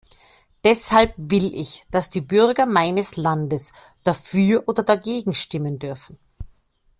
Deshalb 0.63 1.13
will 1.17 1.53
ich, 1.53 1.85
dass 1.91 2.09
die 2.09 2.21
Bürger 2.21 2.65
meines 2.65 3.17
Landes 3.17 3.71
dafür 4.03 4.63
oder 4.65 4.81
dagegen 4.81 5.35
stimmen 5.35 5.77
dürfen. 5.77 6.17